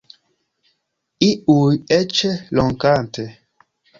[1.27, 2.23] Iuj eĉ
[2.61, 3.29] ronkante.